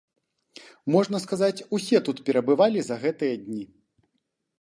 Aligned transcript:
Можна 0.95 1.17
сказаць, 1.25 1.65
усе 1.79 1.97
тут 2.07 2.17
перабывалі 2.29 2.79
за 2.87 2.95
гэтыя 3.05 3.35
дні. 3.45 3.63